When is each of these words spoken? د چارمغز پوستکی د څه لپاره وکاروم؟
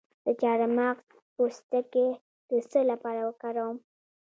د 0.25 0.27
چارمغز 0.41 1.07
پوستکی 1.35 2.07
د 2.49 2.51
څه 2.71 2.79
لپاره 2.91 3.21
وکاروم؟ 3.29 3.77